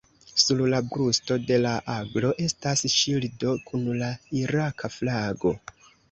Sur 0.43 0.61
la 0.73 0.77
brusto 0.91 1.35
de 1.49 1.57
la 1.65 1.73
aglo 1.95 2.31
estas 2.45 2.81
ŝildo 2.93 3.53
kun 3.67 3.83
la 3.99 4.09
iraka 4.39 4.91
flago. 4.95 5.53